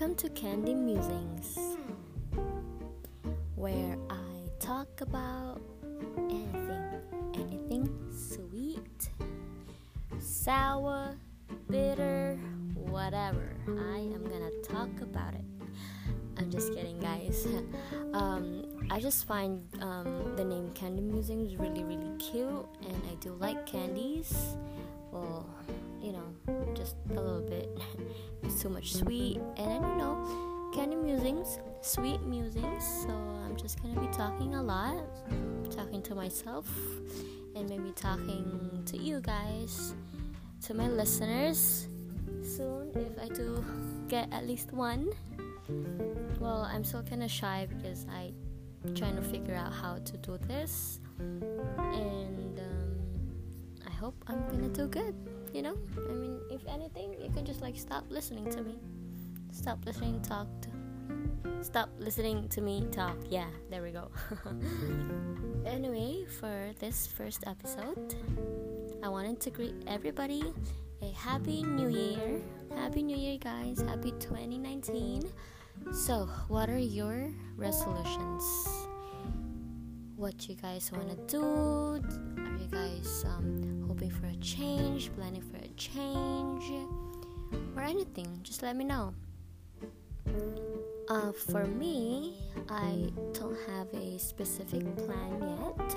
Welcome 0.00 0.14
to 0.18 0.28
Candy 0.28 0.74
Musings, 0.74 1.58
where 3.56 3.98
I 4.08 4.48
talk 4.60 5.00
about 5.00 5.60
anything, 6.30 7.00
anything 7.34 7.90
sweet, 8.16 9.10
sour, 10.20 11.16
bitter, 11.68 12.38
whatever. 12.74 13.56
I 13.66 13.98
am 14.14 14.22
gonna 14.22 14.52
talk 14.62 15.00
about 15.00 15.34
it. 15.34 15.44
I'm 16.36 16.48
just 16.48 16.72
kidding, 16.72 17.00
guys. 17.00 17.48
um, 18.12 18.66
I 18.92 19.00
just 19.00 19.26
find 19.26 19.64
um, 19.82 20.36
the 20.36 20.44
name 20.44 20.70
Candy 20.74 21.02
Musings 21.02 21.56
really, 21.56 21.82
really 21.82 22.16
cute, 22.18 22.68
and 22.86 23.02
I 23.10 23.16
do 23.18 23.32
like 23.32 23.66
candies. 23.66 24.54
Well, 25.10 25.44
you 26.00 26.12
know, 26.12 26.72
just 26.76 26.94
a 27.10 27.20
little 27.20 27.40
bit. 27.40 27.68
too 28.58 28.68
much 28.68 28.92
sweet, 28.94 29.40
and 29.56 29.70
I 29.70 29.78
don't 29.78 29.98
know. 29.98 30.70
Candy 30.74 30.96
musings, 30.96 31.60
sweet 31.80 32.20
musings. 32.22 32.84
So 33.06 33.10
I'm 33.44 33.56
just 33.56 33.80
gonna 33.80 34.00
be 34.00 34.08
talking 34.08 34.56
a 34.56 34.62
lot, 34.62 34.98
talking 35.70 36.02
to 36.02 36.14
myself, 36.14 36.68
and 37.54 37.68
maybe 37.68 37.92
talking 37.92 38.82
to 38.86 38.96
you 38.96 39.20
guys, 39.20 39.94
to 40.62 40.74
my 40.74 40.88
listeners. 40.88 41.86
Soon, 42.42 42.90
if 42.96 43.18
I 43.22 43.28
do 43.28 43.64
get 44.08 44.32
at 44.32 44.46
least 44.46 44.72
one. 44.72 45.08
Well, 46.40 46.68
I'm 46.70 46.82
still 46.82 47.02
kind 47.02 47.22
of 47.22 47.30
shy 47.30 47.68
because 47.68 48.06
I 48.10 48.32
trying 48.94 49.16
to 49.16 49.22
figure 49.22 49.54
out 49.54 49.72
how 49.72 49.98
to 49.98 50.16
do 50.16 50.38
this, 50.48 50.98
and 51.18 52.58
um, 52.58 52.96
I 53.86 53.90
hope 53.90 54.16
I'm 54.26 54.46
gonna 54.48 54.68
do 54.68 54.88
good 54.88 55.14
you 55.54 55.62
know? 55.62 55.76
I 55.96 56.12
mean 56.12 56.40
if 56.50 56.66
anything 56.66 57.14
you 57.20 57.30
can 57.30 57.44
just 57.44 57.60
like 57.60 57.76
stop 57.78 58.04
listening 58.10 58.50
to 58.50 58.62
me. 58.62 58.78
Stop 59.52 59.84
listening 59.84 60.20
talk 60.22 60.46
to 60.62 60.68
stop 61.62 61.88
listening 61.98 62.48
to 62.50 62.60
me 62.60 62.86
talk. 62.92 63.16
Yeah 63.28 63.48
there 63.70 63.82
we 63.82 63.90
go. 63.90 64.10
Anyway 65.66 66.24
for 66.40 66.70
this 66.78 67.06
first 67.06 67.44
episode 67.46 68.14
i 69.02 69.08
wanted 69.08 69.38
to 69.38 69.50
greet 69.50 69.74
everybody 69.86 70.42
a 71.02 71.10
happy 71.12 71.62
new 71.62 71.88
year. 71.88 72.40
Happy 72.74 73.02
new 73.02 73.16
year 73.16 73.38
guys. 73.38 73.80
Happy 73.82 74.12
2019 74.18 75.30
so 75.92 76.28
what 76.48 76.68
are 76.68 76.78
your 76.78 77.30
resolutions 77.56 78.77
what 80.18 80.48
you 80.48 80.56
guys 80.56 80.90
want 80.90 81.08
to 81.08 81.16
do. 81.36 81.42
Are 81.42 82.58
you 82.58 82.66
guys 82.70 83.24
um, 83.24 83.84
hoping 83.86 84.10
for 84.10 84.26
a 84.26 84.34
change 84.36 85.14
planning 85.14 85.42
for 85.42 85.58
a 85.58 85.68
change 85.76 86.64
or 87.76 87.82
anything? 87.82 88.40
Just 88.42 88.62
let 88.64 88.74
me 88.74 88.84
know. 88.84 89.14
Uh, 91.08 91.32
for 91.32 91.64
me 91.64 92.34
i 92.68 93.10
don't 93.32 93.56
have 93.66 93.86
a 93.94 94.18
specific 94.18 94.84
plan 94.96 95.40
yet 95.40 95.96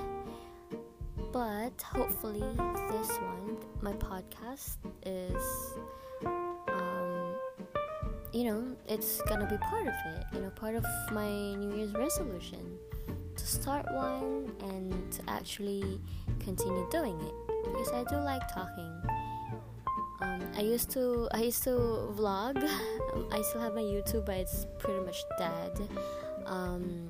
but 1.34 1.82
hopefully 1.82 2.40
this 2.90 3.10
one 3.18 3.58
my 3.82 3.92
podcast 3.94 4.78
is 5.06 5.74
um, 6.26 7.36
you 8.32 8.46
know 8.46 8.64
it's 8.88 9.22
gonna 9.24 9.46
be 9.50 9.58
part 9.58 9.86
of 9.86 9.94
it 10.16 10.24
you 10.34 10.40
know 10.40 10.50
part 10.52 10.76
of 10.76 10.86
my 11.12 11.30
new 11.56 11.76
year's 11.76 11.94
resolution 11.94 12.80
to 13.42 13.48
start 13.48 13.86
one 13.92 14.52
and 14.62 15.12
to 15.12 15.22
actually 15.28 16.00
continue 16.40 16.88
doing 16.92 17.20
it 17.22 17.34
because 17.64 17.90
I 17.92 18.04
do 18.04 18.18
like 18.18 18.44
talking. 18.54 18.94
Um, 20.22 20.42
I 20.56 20.62
used 20.62 20.92
to 20.92 21.28
I 21.34 21.42
used 21.42 21.64
to 21.64 21.72
vlog. 22.16 22.58
I 23.32 23.42
still 23.42 23.62
have 23.62 23.74
my 23.74 23.82
YouTube, 23.82 24.26
but 24.28 24.36
it's 24.36 24.68
pretty 24.78 25.04
much 25.04 25.18
dead. 25.40 25.72
Um, 26.46 27.10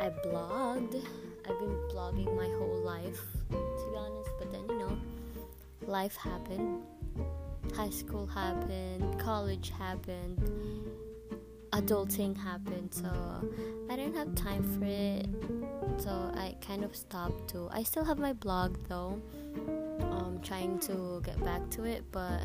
I 0.00 0.08
blogged. 0.24 1.04
I've 1.44 1.58
been 1.58 1.76
blogging 1.92 2.34
my 2.34 2.48
whole 2.56 2.80
life, 2.82 3.20
to 3.50 3.90
be 3.90 3.96
honest. 3.96 4.30
But 4.38 4.52
then 4.52 4.64
you 4.70 4.78
know, 4.78 4.98
life 5.86 6.16
happened. 6.16 6.80
High 7.74 7.90
school 7.90 8.26
happened. 8.26 9.20
College 9.20 9.70
happened 9.78 10.40
adulting 11.72 12.36
happened 12.36 12.92
so 12.92 13.08
i 13.90 13.96
didn't 13.96 14.14
have 14.14 14.34
time 14.34 14.62
for 14.78 14.84
it. 14.84 15.26
So 15.98 16.10
i 16.34 16.54
kind 16.60 16.84
of 16.84 16.94
stopped 16.94 17.50
too 17.50 17.68
i 17.72 17.82
still 17.82 18.04
have 18.04 18.18
my 18.18 18.32
blog 18.32 18.76
though 18.88 19.20
um 20.02 20.40
trying 20.42 20.78
to 20.80 21.22
get 21.24 21.42
back 21.44 21.68
to 21.70 21.84
it 21.84 22.04
but 22.12 22.42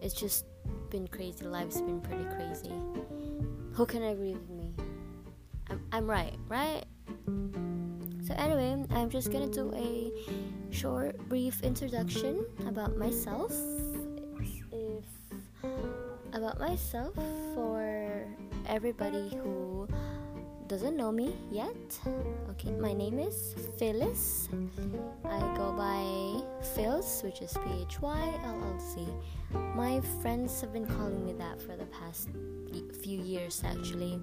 it's 0.00 0.14
just 0.14 0.44
been 0.90 1.08
crazy. 1.08 1.44
Life's 1.44 1.80
been 1.80 2.00
pretty 2.00 2.24
crazy. 2.24 2.72
Who 3.72 3.86
can 3.86 4.02
agree 4.04 4.34
with 4.34 4.48
me? 4.50 4.72
I'm, 5.68 5.80
I'm 5.92 6.08
right 6.08 6.34
right? 6.48 6.84
So 8.26 8.34
anyway 8.34 8.84
i'm 8.90 9.10
just 9.10 9.30
gonna 9.32 9.48
do 9.48 9.72
a 9.74 10.10
short 10.70 11.16
brief 11.28 11.62
introduction 11.62 12.44
about 12.66 12.96
myself. 12.96 13.52
About 16.32 16.58
myself 16.60 17.14
for 17.54 17.85
everybody 18.68 19.30
who 19.42 19.88
doesn't 20.66 20.96
know 20.96 21.12
me 21.12 21.36
yet. 21.50 21.76
Okay, 22.50 22.72
my 22.72 22.92
name 22.92 23.18
is 23.18 23.54
Phyllis. 23.78 24.48
I 25.24 25.38
go 25.56 25.72
by 25.72 26.02
Phyllz, 26.74 27.22
which 27.22 27.40
is 27.40 27.52
P 27.52 27.82
H 27.82 28.00
Y 28.00 28.40
L 28.44 28.60
L 28.64 28.80
C. 28.80 29.06
My 29.74 30.00
friends 30.22 30.60
have 30.60 30.72
been 30.72 30.86
calling 30.86 31.24
me 31.24 31.32
that 31.34 31.60
for 31.60 31.76
the 31.76 31.86
past 31.86 32.28
few 33.02 33.20
years, 33.20 33.62
actually. 33.64 34.20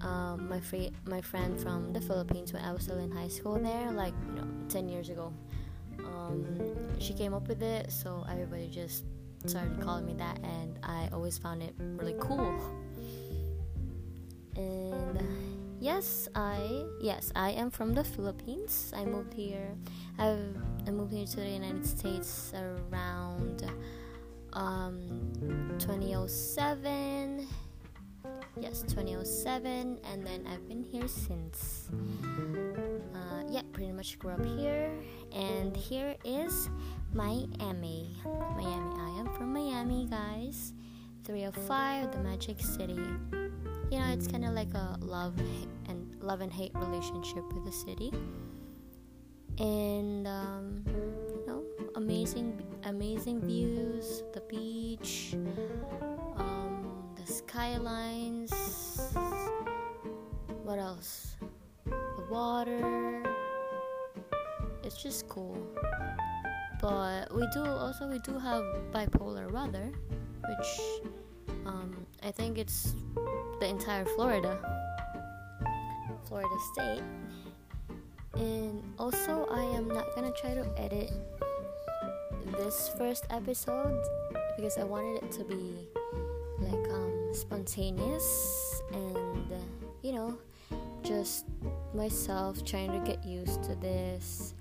Um, 0.00 0.48
my 0.48 0.60
free, 0.60 0.90
my 1.04 1.20
friend 1.20 1.60
from 1.60 1.92
the 1.92 2.00
Philippines 2.00 2.52
when 2.52 2.62
I 2.62 2.72
was 2.72 2.84
still 2.84 2.98
in 2.98 3.10
high 3.10 3.28
school 3.28 3.58
there, 3.58 3.90
like 3.92 4.14
you 4.26 4.40
know, 4.40 4.48
ten 4.68 4.88
years 4.88 5.10
ago. 5.10 5.32
Um, 5.98 6.46
she 6.98 7.12
came 7.12 7.34
up 7.34 7.48
with 7.48 7.62
it, 7.62 7.92
so 7.92 8.24
everybody 8.30 8.68
just 8.68 9.04
started 9.44 9.80
calling 9.80 10.06
me 10.06 10.14
that, 10.14 10.38
and 10.42 10.78
I 10.82 11.08
always 11.12 11.36
found 11.36 11.62
it 11.62 11.74
really 11.78 12.16
cool. 12.20 12.58
And 14.58 15.22
yes, 15.80 16.28
I 16.34 16.84
yes 17.00 17.32
I 17.34 17.50
am 17.52 17.70
from 17.70 17.94
the 17.94 18.04
Philippines. 18.04 18.92
I 18.94 19.04
moved 19.04 19.32
here. 19.32 19.70
I've 20.18 20.56
I 20.86 20.90
moved 20.90 21.12
here 21.12 21.26
to 21.26 21.36
the 21.36 21.48
United 21.48 21.86
States 21.86 22.52
around 22.54 23.64
um, 24.52 25.30
2007. 25.78 27.46
Yes, 28.60 28.82
2007, 28.82 29.98
and 30.02 30.26
then 30.26 30.44
I've 30.50 30.66
been 30.68 30.82
here 30.82 31.06
since. 31.06 31.88
Uh, 33.14 33.42
yeah, 33.48 33.62
pretty 33.72 33.92
much 33.92 34.18
grew 34.18 34.32
up 34.32 34.44
here, 34.44 34.90
and 35.32 35.76
here 35.76 36.16
is 36.24 36.68
Miami. 37.14 38.16
Miami. 38.24 38.96
I 38.98 39.20
am 39.20 39.32
from 39.36 39.52
Miami, 39.52 40.08
guys. 40.10 40.72
305, 41.24 42.10
the 42.10 42.18
Magic 42.18 42.60
City. 42.60 42.98
You 43.90 43.98
know, 43.98 44.06
it's 44.12 44.26
kind 44.26 44.44
of 44.44 44.52
like 44.52 44.72
a 44.74 44.98
love 45.00 45.34
and 45.88 46.14
love 46.20 46.40
and 46.40 46.52
hate 46.52 46.72
relationship 46.74 47.44
with 47.52 47.64
the 47.64 47.72
city. 47.72 48.12
And 49.58 50.26
um, 50.26 50.84
you 50.86 51.44
know, 51.46 51.62
amazing, 51.96 52.62
amazing 52.84 53.40
views, 53.40 54.22
the 54.34 54.40
beach, 54.42 55.34
um, 56.36 57.14
the 57.16 57.32
skylines. 57.32 58.52
What 60.62 60.78
else? 60.78 61.36
The 61.86 62.26
water. 62.30 63.22
It's 64.84 65.02
just 65.02 65.28
cool 65.28 65.56
but 66.80 67.34
we 67.34 67.46
do 67.52 67.64
also 67.64 68.06
we 68.08 68.18
do 68.20 68.38
have 68.38 68.62
bipolar 68.92 69.50
weather 69.50 69.90
which 70.48 70.80
um, 71.66 72.06
i 72.22 72.30
think 72.30 72.58
it's 72.58 72.94
the 73.60 73.66
entire 73.66 74.04
florida. 74.04 74.58
Florida 76.26 76.54
state. 76.72 77.02
And 78.34 78.82
also 78.98 79.46
i 79.50 79.62
am 79.76 79.88
not 79.88 80.14
gonna 80.14 80.32
try 80.32 80.54
to 80.54 80.66
edit 80.76 81.10
this 82.56 82.90
first 82.96 83.24
episode 83.30 84.02
because 84.56 84.78
i 84.78 84.84
wanted 84.84 85.22
it 85.22 85.30
to 85.32 85.44
be 85.44 85.88
like 86.60 86.90
um, 86.90 87.28
spontaneous 87.32 88.82
and 88.92 89.52
you 90.02 90.12
know 90.12 90.38
just 91.02 91.46
myself 91.94 92.64
trying 92.64 92.92
to 92.92 93.00
get 93.10 93.24
used 93.24 93.62
to 93.64 93.74
this. 93.76 94.54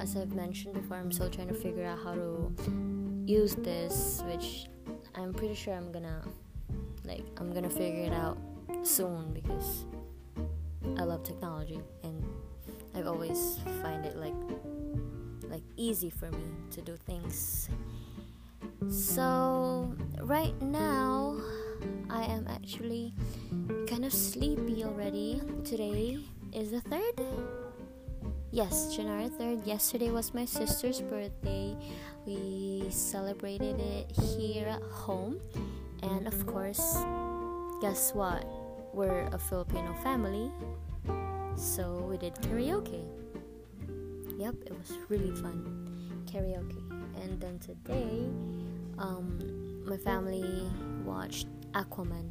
As 0.00 0.16
I've 0.16 0.34
mentioned 0.34 0.72
before, 0.74 0.96
I'm 0.96 1.12
still 1.12 1.28
trying 1.28 1.48
to 1.48 1.54
figure 1.54 1.84
out 1.84 1.98
how 2.02 2.14
to 2.14 2.52
use 3.26 3.54
this, 3.54 4.22
which 4.26 4.66
I'm 5.14 5.34
pretty 5.34 5.54
sure 5.54 5.74
I'm 5.74 5.92
gonna 5.92 6.22
like 7.04 7.24
I'm 7.38 7.52
gonna 7.52 7.70
figure 7.70 8.04
it 8.04 8.12
out 8.12 8.38
soon 8.82 9.32
because 9.32 9.84
I 10.98 11.04
love 11.04 11.22
technology 11.22 11.80
and 12.02 12.24
I've 12.94 13.06
always 13.06 13.58
find 13.82 14.04
it 14.04 14.16
like 14.16 14.34
like 15.48 15.62
easy 15.76 16.10
for 16.10 16.30
me 16.30 16.44
to 16.70 16.80
do 16.80 16.96
things. 17.06 17.68
So, 18.88 19.94
right 20.22 20.60
now, 20.62 21.36
I 22.08 22.24
am 22.24 22.46
actually 22.48 23.14
kind 23.86 24.04
of 24.04 24.12
sleepy 24.12 24.84
already. 24.84 25.42
Today 25.64 26.18
is 26.52 26.70
the 26.70 26.80
3rd? 26.80 27.26
Yes, 28.52 28.96
January 28.96 29.28
3rd. 29.28 29.66
Yesterday 29.66 30.10
was 30.10 30.32
my 30.34 30.44
sister's 30.44 31.00
birthday. 31.00 31.76
We 32.26 32.86
celebrated 32.90 33.78
it 33.80 34.10
here 34.12 34.66
at 34.66 34.82
home. 34.82 35.40
And 36.02 36.26
of 36.26 36.46
course, 36.46 36.96
guess 37.80 38.12
what? 38.14 38.44
We're 38.94 39.26
a 39.32 39.38
Filipino 39.38 39.94
family. 40.02 40.50
So 41.56 42.06
we 42.08 42.16
did 42.16 42.34
karaoke. 42.36 43.04
Yep, 44.38 44.54
it 44.66 44.72
was 44.72 44.96
really 45.08 45.30
fun. 45.36 46.24
Karaoke. 46.24 46.80
And 47.22 47.40
then 47.40 47.58
today, 47.58 48.24
um, 48.98 49.84
my 49.84 49.98
family 49.98 50.70
watched 51.04 51.48
Aquaman. 51.72 52.30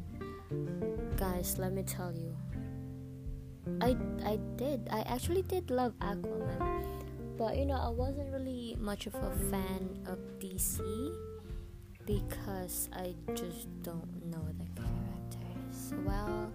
Guys, 1.16 1.56
let 1.58 1.72
me 1.72 1.82
tell 1.82 2.12
you. 2.12 2.36
I 3.80 3.96
I 4.24 4.38
did. 4.56 4.88
I 4.90 5.02
actually 5.02 5.42
did 5.42 5.70
love 5.70 5.94
Aquaman. 6.00 6.84
But 7.38 7.56
you 7.56 7.64
know, 7.64 7.78
I 7.78 7.88
wasn't 7.88 8.32
really 8.32 8.76
much 8.80 9.06
of 9.06 9.14
a 9.14 9.30
fan 9.50 10.02
of 10.06 10.18
DC 10.40 10.80
because 12.10 12.88
I 12.92 13.14
just 13.34 13.68
don't 13.82 14.26
know 14.26 14.44
the 14.58 14.66
characters 14.74 15.94
well 16.04 16.52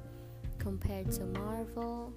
compared 0.57 1.09
to 1.13 1.25
Marvel. 1.25 2.11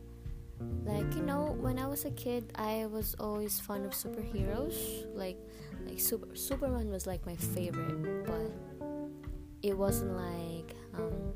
Like 0.84 1.14
you 1.14 1.22
know, 1.22 1.56
when 1.60 1.78
I 1.78 1.86
was 1.86 2.04
a 2.04 2.10
kid, 2.10 2.50
I 2.56 2.86
was 2.86 3.14
always 3.20 3.60
fond 3.60 3.86
of 3.86 3.92
superheroes. 3.92 5.06
Like 5.14 5.38
like 5.86 6.00
super 6.00 6.34
Superman 6.34 6.90
was 6.90 7.06
like 7.06 7.24
my 7.26 7.36
favorite, 7.36 8.26
but 8.26 8.50
it 9.62 9.76
wasn't 9.78 10.16
like 10.16 10.74
um, 10.94 11.32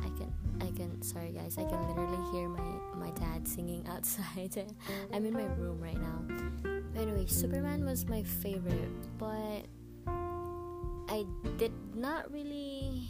I 0.00 0.08
can 0.16 0.32
I 0.62 0.70
can 0.74 1.02
sorry 1.02 1.32
guys 1.32 1.58
I 1.58 1.64
can 1.64 1.86
literally 1.86 2.32
hear 2.32 2.48
my 2.48 2.70
my 2.96 3.10
dad 3.10 3.46
singing 3.46 3.86
outside. 3.88 4.56
I'm 5.12 5.26
in 5.26 5.34
my 5.34 5.44
room 5.60 5.80
right 5.80 6.00
now. 6.00 6.80
Anyway, 6.96 7.26
Superman 7.26 7.84
was 7.84 8.06
my 8.06 8.22
favorite, 8.22 8.90
but 9.18 9.66
I 11.10 11.26
did 11.58 11.72
not 11.96 12.32
really 12.32 13.08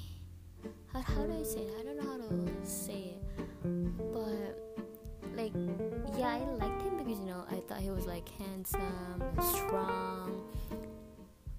how, 0.90 1.02
how 1.02 1.26
do 1.26 1.38
I 1.38 1.42
say 1.42 1.60
it? 1.60 1.74
I 1.78 1.82
don't 1.84 1.98
know 1.98 2.10
how 2.10 2.16
to 2.16 2.66
say 2.66 3.14
it. 3.14 3.22
But 3.62 4.80
like 5.36 5.52
yeah, 6.18 6.28
I 6.28 6.38
liked 6.58 6.82
him 6.82 6.96
because 6.96 7.20
you 7.20 7.26
know 7.26 7.44
I 7.50 7.56
thought 7.68 7.78
he 7.78 7.90
was 7.90 8.06
like 8.06 8.26
handsome, 8.38 9.22
strong. 9.40 10.42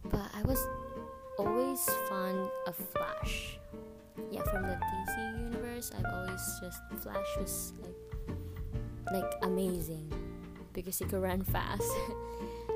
But 0.05 0.31
I 0.33 0.41
was 0.41 0.59
always 1.37 1.87
fond 2.09 2.49
of 2.65 2.75
Flash. 2.75 3.59
Yeah, 4.31 4.41
from 4.43 4.63
the 4.63 4.79
DC 4.79 5.43
universe, 5.43 5.91
I've 5.97 6.11
always 6.11 6.59
just 6.59 6.79
Flash 7.03 7.37
was 7.37 7.73
like 7.83 9.23
like 9.23 9.33
amazing 9.43 10.11
because 10.73 10.97
he 10.97 11.05
could 11.05 11.21
run 11.21 11.43
fast. 11.43 11.83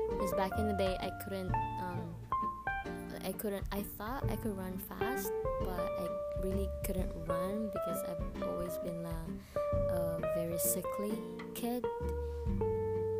Because 0.08 0.32
back 0.34 0.52
in 0.58 0.68
the 0.68 0.74
day, 0.74 0.96
I 1.00 1.10
couldn't 1.24 1.52
I 3.26 3.32
couldn't. 3.32 3.66
I 3.72 3.82
thought 3.98 4.24
I 4.30 4.36
could 4.36 4.56
run 4.56 4.78
fast, 4.88 5.32
but 5.60 5.90
I 5.98 6.06
really 6.44 6.68
couldn't 6.84 7.10
run 7.26 7.70
because 7.72 8.00
I've 8.04 8.42
always 8.44 8.78
been 8.78 9.04
a, 9.04 9.92
a 9.92 10.20
very 10.36 10.56
sickly 10.58 11.18
kid. 11.52 11.84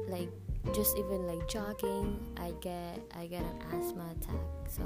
Like 0.08 0.30
just 0.72 0.96
even 0.96 1.26
like 1.26 1.48
jogging, 1.48 2.20
I 2.36 2.52
get 2.60 3.02
I 3.18 3.26
get 3.26 3.42
an 3.42 3.58
asthma 3.72 4.06
attack. 4.20 4.46
So 4.68 4.84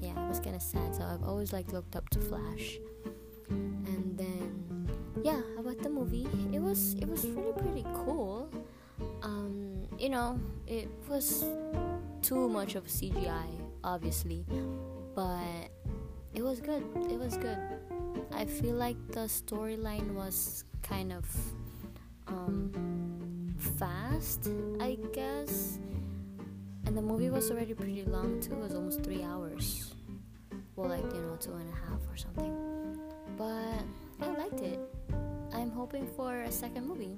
yeah, 0.00 0.18
it 0.24 0.28
was 0.28 0.40
kind 0.40 0.56
of 0.56 0.62
sad. 0.62 0.96
So 0.96 1.04
I've 1.04 1.22
always 1.22 1.52
like 1.52 1.72
looked 1.72 1.94
up 1.94 2.10
to 2.10 2.18
Flash. 2.18 2.78
And 3.48 4.18
then 4.18 4.90
yeah, 5.22 5.42
about 5.60 5.80
the 5.80 5.90
movie, 5.90 6.26
it 6.52 6.60
was 6.60 6.94
it 6.94 7.08
was 7.08 7.24
really 7.24 7.52
pretty 7.52 7.84
cool. 7.94 8.50
Um, 9.22 9.86
you 9.96 10.08
know, 10.08 10.40
it 10.66 10.88
was 11.08 11.44
too 12.22 12.48
much 12.48 12.74
of 12.74 12.86
CGI, 12.86 13.46
obviously, 13.86 14.44
but 15.14 15.70
it 16.34 16.42
was 16.42 16.60
good. 16.60 16.82
It 17.08 17.18
was 17.18 17.38
good. 17.38 17.56
I 18.32 18.44
feel 18.44 18.74
like 18.74 18.96
the 19.12 19.30
storyline 19.30 20.12
was 20.12 20.64
kind 20.82 21.12
of 21.12 21.24
um, 22.26 23.54
fast, 23.78 24.50
I 24.80 24.98
guess. 25.12 25.78
And 26.84 26.96
the 26.96 27.02
movie 27.02 27.30
was 27.30 27.50
already 27.50 27.74
pretty 27.74 28.04
long 28.04 28.40
too. 28.40 28.52
It 28.52 28.58
was 28.58 28.74
almost 28.74 29.02
three 29.02 29.22
hours. 29.22 29.94
Well, 30.74 30.88
like 30.88 31.04
you 31.14 31.20
know, 31.22 31.36
two 31.40 31.52
and 31.52 31.70
a 31.72 31.76
half 31.88 32.00
or 32.10 32.16
something. 32.16 32.54
But 33.38 33.82
I 34.20 34.28
liked 34.36 34.60
it. 34.60 34.80
I'm 35.54 35.70
hoping 35.70 36.06
for 36.16 36.42
a 36.42 36.52
second 36.52 36.86
movie. 36.86 37.16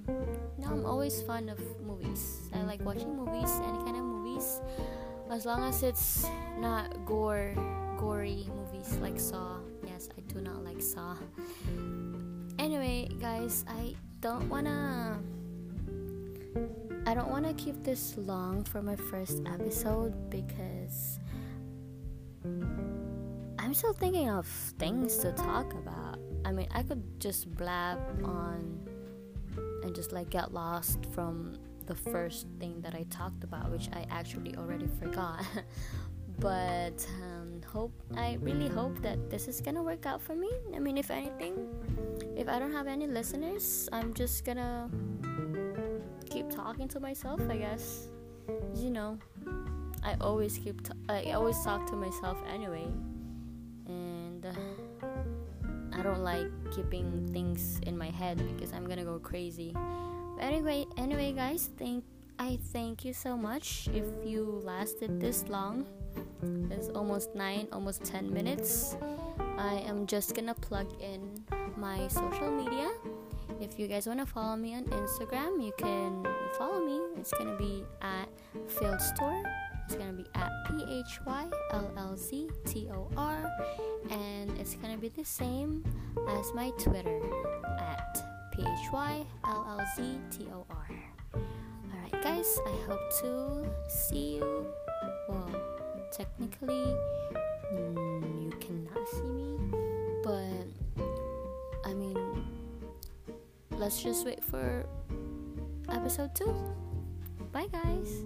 Now 0.58 0.68
I'm 0.70 0.84
always 0.86 1.22
fond 1.22 1.50
of 1.50 1.58
movies. 1.80 2.50
I 2.54 2.62
like 2.62 2.84
watching 2.84 3.16
movies, 3.16 3.50
any 3.66 3.78
kind 3.78 3.96
of 3.96 4.04
movies, 4.04 4.60
as 5.30 5.44
long 5.44 5.62
as 5.68 5.82
it's 5.82 6.26
not 6.58 7.04
gore, 7.04 7.54
gory 7.96 8.46
movies 8.54 8.96
like 9.00 9.20
Saw. 9.20 9.58
Yes, 9.86 10.08
I 10.16 10.20
do 10.32 10.40
not 10.40 10.64
like 10.64 10.80
Saw. 10.80 11.16
Anyway, 12.58 13.08
guys, 13.20 13.64
I 13.68 13.94
don't 14.20 14.48
wanna 14.48 15.18
I 17.06 17.14
don't 17.14 17.30
want 17.30 17.46
to 17.46 17.54
keep 17.54 17.82
this 17.84 18.18
long 18.18 18.64
for 18.64 18.82
my 18.82 18.96
first 18.96 19.40
episode 19.46 20.28
because 20.28 21.18
I'm 22.44 23.72
still 23.72 23.94
thinking 23.94 24.28
of 24.28 24.46
things 24.78 25.16
to 25.18 25.32
talk 25.32 25.72
about. 25.72 26.18
I 26.44 26.52
mean, 26.52 26.68
I 26.70 26.82
could 26.82 27.20
just 27.20 27.54
blab 27.54 27.98
on 28.24 28.86
and 29.82 29.94
just 29.94 30.12
like 30.12 30.28
get 30.28 30.52
lost 30.52 31.06
from 31.14 31.56
the 31.88 31.94
first 31.94 32.46
thing 32.60 32.80
that 32.82 32.94
I 32.94 33.04
talked 33.08 33.42
about, 33.42 33.72
which 33.72 33.88
I 33.94 34.06
actually 34.10 34.54
already 34.56 34.86
forgot. 35.00 35.42
but 36.38 37.04
um, 37.24 37.60
hope 37.66 37.92
I 38.14 38.36
really 38.40 38.68
hope 38.68 39.00
that 39.02 39.30
this 39.30 39.48
is 39.48 39.60
gonna 39.60 39.82
work 39.82 40.04
out 40.04 40.20
for 40.20 40.36
me. 40.36 40.50
I 40.76 40.78
mean, 40.78 40.98
if 40.98 41.10
anything, 41.10 41.56
if 42.36 42.46
I 42.46 42.58
don't 42.58 42.72
have 42.72 42.86
any 42.86 43.06
listeners, 43.06 43.88
I'm 43.90 44.12
just 44.12 44.44
gonna 44.44 44.90
keep 46.28 46.50
talking 46.50 46.88
to 46.88 47.00
myself, 47.00 47.40
I 47.48 47.56
guess. 47.56 48.08
You 48.76 48.90
know, 48.90 49.18
I 50.04 50.14
always 50.20 50.58
keep 50.58 50.86
t- 50.86 50.92
I 51.08 51.32
always 51.32 51.58
talk 51.64 51.86
to 51.88 51.96
myself 51.96 52.36
anyway, 52.52 52.86
and 53.86 54.44
uh, 54.44 54.52
I 55.98 56.02
don't 56.02 56.20
like 56.20 56.48
keeping 56.70 57.28
things 57.32 57.80
in 57.86 57.96
my 57.96 58.10
head 58.10 58.36
because 58.54 58.74
I'm 58.74 58.86
gonna 58.86 59.04
go 59.04 59.18
crazy. 59.18 59.74
But 60.38 60.46
anyway, 60.46 60.86
anyway, 60.96 61.32
guys, 61.32 61.70
thank 61.74 62.04
I 62.38 62.62
thank 62.70 63.04
you 63.04 63.12
so 63.12 63.36
much 63.36 63.90
if 63.90 64.06
you 64.22 64.62
lasted 64.62 65.18
this 65.18 65.42
long. 65.48 65.82
It's 66.70 66.88
almost 66.94 67.34
nine, 67.34 67.66
almost 67.72 68.04
ten 68.04 68.32
minutes. 68.32 68.94
I 69.58 69.82
am 69.82 70.06
just 70.06 70.38
gonna 70.38 70.54
plug 70.54 70.86
in 71.02 71.42
my 71.74 72.06
social 72.06 72.54
media 72.54 72.86
if 73.60 73.78
you 73.78 73.88
guys 73.88 74.06
want 74.06 74.20
to 74.20 74.26
follow 74.26 74.56
me 74.56 74.74
on 74.74 74.84
Instagram, 74.84 75.62
you 75.64 75.72
can 75.76 76.24
follow 76.56 76.84
me. 76.84 77.00
It's 77.18 77.32
gonna 77.32 77.56
be 77.56 77.84
at 78.02 78.28
Phyllztor. 78.68 79.42
It's 79.84 79.96
gonna 79.96 80.12
be 80.12 80.26
at 80.34 80.50
P 80.68 80.84
H 81.00 81.20
Y 81.26 81.46
L 81.72 81.90
L 81.96 82.16
Z 82.16 82.48
T 82.66 82.88
O 82.92 83.10
R, 83.16 83.50
and 84.10 84.56
it's 84.58 84.74
gonna 84.76 84.98
be 84.98 85.08
the 85.08 85.24
same 85.24 85.82
as 86.28 86.52
my 86.54 86.70
Twitter 86.78 87.20
at 87.78 88.37
P 88.58 88.64
H 88.64 88.90
Y 88.92 89.24
L 89.44 89.78
L 89.78 89.86
Z 89.94 90.02
T 90.32 90.48
O 90.52 90.66
R. 90.68 90.88
Alright, 91.94 92.22
guys, 92.24 92.58
I 92.66 92.90
hope 92.90 93.00
to 93.20 93.64
see 93.88 94.36
you. 94.36 94.66
Well, 95.28 95.48
technically, 96.10 96.96
mm, 97.72 98.44
you 98.44 98.50
cannot 98.58 99.08
see 99.10 99.30
me, 99.30 99.58
but 100.24 100.66
I 101.88 101.94
mean, 101.94 102.18
let's 103.70 104.02
just 104.02 104.26
wait 104.26 104.42
for 104.42 104.84
episode 105.88 106.34
2. 106.34 106.52
Bye, 107.52 107.68
guys. 107.70 108.24